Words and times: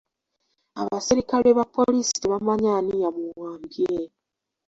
Abaserikale 0.81 1.49
ba 1.57 1.65
poliisi 1.75 2.13
tebamanyi 2.21 2.67
ani 2.77 2.93
yamuwambye. 3.03 3.95